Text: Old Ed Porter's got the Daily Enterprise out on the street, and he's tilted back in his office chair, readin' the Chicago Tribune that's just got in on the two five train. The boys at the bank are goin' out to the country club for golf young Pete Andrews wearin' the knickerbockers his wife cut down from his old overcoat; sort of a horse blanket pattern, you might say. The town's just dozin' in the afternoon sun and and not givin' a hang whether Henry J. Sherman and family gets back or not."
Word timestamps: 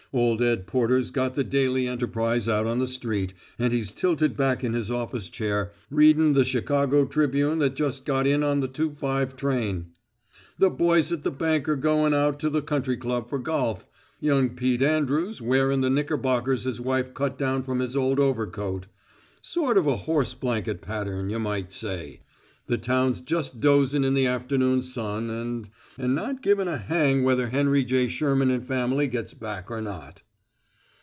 Old 0.13 0.41
Ed 0.41 0.67
Porter's 0.67 1.09
got 1.09 1.35
the 1.35 1.43
Daily 1.45 1.87
Enterprise 1.87 2.49
out 2.49 2.65
on 2.67 2.79
the 2.79 2.87
street, 2.87 3.33
and 3.57 3.71
he's 3.71 3.93
tilted 3.93 4.35
back 4.35 4.61
in 4.61 4.73
his 4.73 4.91
office 4.91 5.29
chair, 5.29 5.71
readin' 5.89 6.33
the 6.33 6.43
Chicago 6.43 7.05
Tribune 7.05 7.59
that's 7.59 7.75
just 7.77 8.03
got 8.03 8.27
in 8.27 8.43
on 8.43 8.59
the 8.59 8.67
two 8.67 8.91
five 8.91 9.37
train. 9.37 9.85
The 10.59 10.69
boys 10.69 11.13
at 11.13 11.23
the 11.23 11.31
bank 11.31 11.69
are 11.69 11.77
goin' 11.77 12.13
out 12.13 12.41
to 12.41 12.49
the 12.49 12.61
country 12.61 12.97
club 12.97 13.29
for 13.29 13.39
golf 13.39 13.85
young 14.19 14.49
Pete 14.49 14.81
Andrews 14.81 15.41
wearin' 15.41 15.79
the 15.79 15.89
knickerbockers 15.89 16.65
his 16.65 16.81
wife 16.81 17.13
cut 17.13 17.37
down 17.37 17.63
from 17.63 17.79
his 17.79 17.95
old 17.95 18.19
overcoat; 18.19 18.87
sort 19.41 19.77
of 19.77 19.87
a 19.87 19.95
horse 19.95 20.33
blanket 20.33 20.81
pattern, 20.81 21.29
you 21.29 21.39
might 21.39 21.71
say. 21.71 22.19
The 22.67 22.77
town's 22.77 23.19
just 23.19 23.59
dozin' 23.59 24.05
in 24.05 24.13
the 24.13 24.27
afternoon 24.27 24.81
sun 24.81 25.29
and 25.29 25.67
and 25.97 26.15
not 26.15 26.41
givin' 26.41 26.69
a 26.69 26.77
hang 26.77 27.23
whether 27.23 27.49
Henry 27.49 27.83
J. 27.83 28.07
Sherman 28.07 28.49
and 28.49 28.63
family 28.63 29.07
gets 29.09 29.33
back 29.33 29.69
or 29.69 29.81
not." 29.81 30.21